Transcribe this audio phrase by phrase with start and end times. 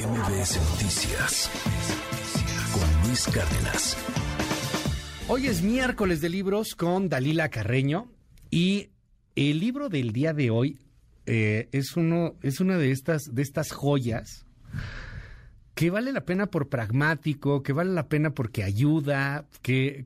[0.00, 1.50] MBS Noticias
[2.72, 3.98] con Luis Cárdenas.
[5.28, 8.10] Hoy es miércoles de libros con Dalila Carreño
[8.50, 8.92] y
[9.36, 10.78] el libro del día de hoy
[11.26, 14.46] eh, es uno es una de estas de estas joyas
[15.80, 20.04] que vale la pena por pragmático, que vale la pena porque ayuda, que,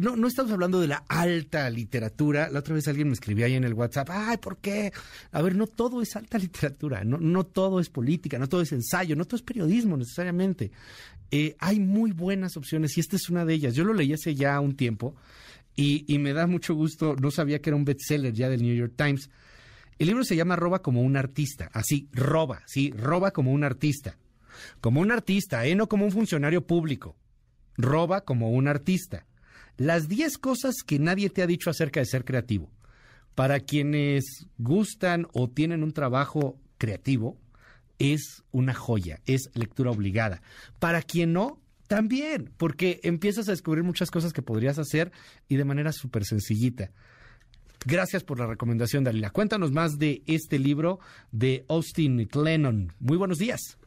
[0.00, 2.48] no, estamos hablando de la alta literatura.
[2.48, 4.92] La otra vez alguien me escribía ahí en el WhatsApp, ay, ¿por qué?
[5.32, 8.70] A ver, no todo es alta literatura, no, no todo es política, no todo es
[8.70, 10.70] ensayo, no todo es periodismo necesariamente.
[11.32, 13.74] Eh, hay muy buenas opciones y esta es una de ellas.
[13.74, 15.16] Yo lo leí hace ya un tiempo
[15.74, 18.76] y, y me da mucho gusto, no sabía que era un bestseller ya del New
[18.76, 19.28] York Times.
[19.98, 24.16] El libro se llama Roba como un artista, así, roba, sí, roba como un artista
[24.80, 25.74] como un artista, ¿eh?
[25.74, 27.16] no como un funcionario público.
[27.76, 29.26] Roba como un artista.
[29.76, 32.70] Las 10 cosas que nadie te ha dicho acerca de ser creativo.
[33.34, 37.38] Para quienes gustan o tienen un trabajo creativo,
[37.98, 40.42] es una joya, es lectura obligada.
[40.78, 45.12] Para quien no, también, porque empiezas a descubrir muchas cosas que podrías hacer
[45.48, 46.92] y de manera súper sencillita.
[47.86, 49.30] Gracias por la recomendación, Dalila.
[49.30, 51.00] Cuéntanos más de este libro
[51.32, 52.92] de Austin Glennon.
[53.00, 53.79] Muy buenos días.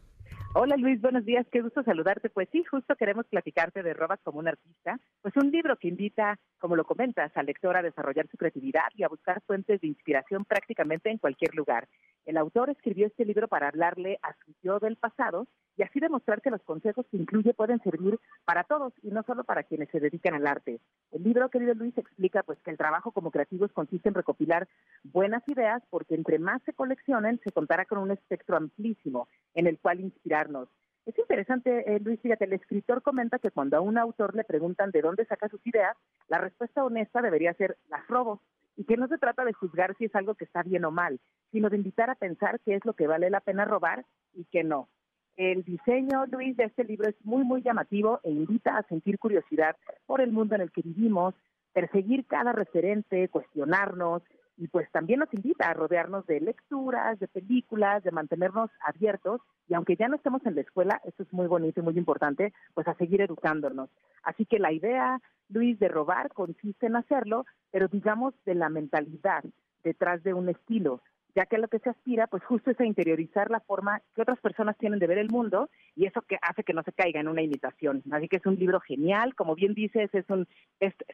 [0.55, 2.29] Hola Luis, buenos días, qué gusto saludarte.
[2.29, 6.37] Pues sí, justo queremos platicarte de Robas como un artista, pues un libro que invita,
[6.59, 10.45] como lo comentas, al lector a desarrollar su creatividad y a buscar fuentes de inspiración
[10.45, 11.87] prácticamente en cualquier lugar.
[12.25, 16.41] El autor escribió este libro para hablarle a su yo del pasado y así demostrar
[16.41, 19.99] que los consejos que incluye pueden servir para todos y no solo para quienes se
[19.99, 20.79] dedican al arte.
[21.11, 24.67] El libro, querido Luis, explica pues que el trabajo como creativos consiste en recopilar
[25.03, 29.79] buenas ideas porque entre más se coleccionen se contará con un espectro amplísimo en el
[29.79, 30.69] cual inspirarnos.
[31.05, 34.91] Es interesante, eh, Luis, fíjate, el escritor comenta que cuando a un autor le preguntan
[34.91, 35.97] de dónde saca sus ideas,
[36.29, 38.39] la respuesta honesta debería ser las robo
[38.77, 41.19] y que no se trata de juzgar si es algo que está bien o mal,
[41.53, 44.63] sino de invitar a pensar qué es lo que vale la pena robar y qué
[44.63, 44.89] no.
[45.37, 49.77] El diseño, Luis, de este libro es muy, muy llamativo e invita a sentir curiosidad
[50.05, 51.35] por el mundo en el que vivimos,
[51.71, 54.23] perseguir cada referente, cuestionarnos
[54.57, 59.75] y pues también nos invita a rodearnos de lecturas, de películas, de mantenernos abiertos y
[59.75, 62.87] aunque ya no estemos en la escuela, eso es muy bonito y muy importante, pues
[62.87, 63.89] a seguir educándonos.
[64.23, 65.19] Así que la idea,
[65.49, 69.43] Luis, de robar consiste en hacerlo, pero digamos de la mentalidad
[69.83, 71.01] detrás de un estilo,
[71.35, 74.39] ya que lo que se aspira, pues justo es a interiorizar la forma que otras
[74.39, 77.27] personas tienen de ver el mundo y eso que hace que no se caiga en
[77.27, 78.03] una imitación.
[78.11, 80.47] Así que es un libro genial, como bien dices, es un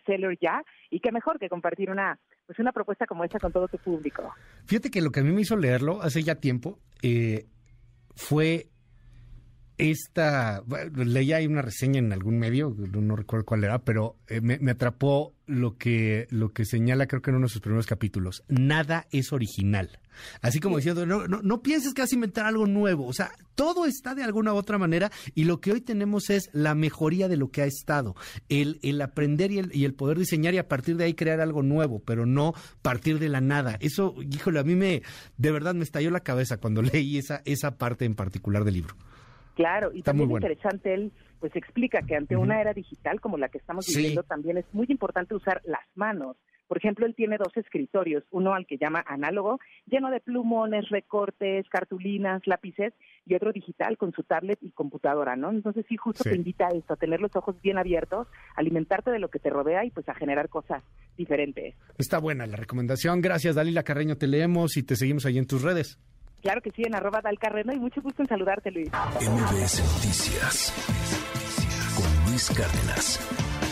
[0.05, 3.67] seller ya y qué mejor que compartir una pues una propuesta como esta con todo
[3.67, 4.33] tu público.
[4.65, 7.45] Fíjate que lo que a mí me hizo leerlo hace ya tiempo eh,
[8.15, 8.69] fue
[9.79, 10.61] esta,
[10.93, 15.33] leía ahí una reseña en algún medio, no, recuerdo cuál era, pero eh, me, atrapó
[15.47, 18.43] lo que, lo que señala, creo que en uno de sus primeros capítulos.
[18.49, 19.99] Nada es original.
[20.41, 23.07] Así como diciendo, no, no, no pienses que vas a inventar algo nuevo.
[23.07, 26.49] O sea, todo está de alguna u otra manera y lo que hoy tenemos es
[26.51, 28.17] la mejoría de lo que ha estado.
[28.49, 31.39] El, el aprender y el, y el poder diseñar y a partir de ahí crear
[31.39, 33.77] algo nuevo, pero no partir de la nada.
[33.79, 35.03] Eso, híjole, a mí me,
[35.37, 38.97] de verdad me estalló la cabeza cuando leí esa, esa parte en particular del libro.
[39.59, 41.11] Claro, y también interesante, él
[41.41, 44.85] pues explica que ante una era digital como la que estamos viviendo también es muy
[44.87, 46.37] importante usar las manos.
[46.69, 51.67] Por ejemplo, él tiene dos escritorios, uno al que llama análogo, lleno de plumones, recortes,
[51.67, 52.93] cartulinas, lápices,
[53.25, 55.49] y otro digital con su tablet y computadora, ¿no?
[55.49, 59.19] Entonces sí, justo te invita a esto, a tener los ojos bien abiertos, alimentarte de
[59.19, 60.83] lo que te rodea y pues a generar cosas
[61.17, 61.75] diferentes.
[61.97, 63.19] Está buena la recomendación.
[63.19, 64.15] Gracias, Dalila Carreño.
[64.15, 65.99] Te leemos y te seguimos ahí en tus redes.
[66.41, 68.89] Claro que sí, en arroba Dalcarreno y mucho gusto en saludarte, Luis.
[68.91, 70.73] MBS Noticias
[71.95, 73.68] con Luis Cárdenas.